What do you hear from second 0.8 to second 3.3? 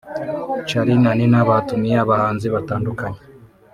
na Nina batumiye abahanzi batandukanye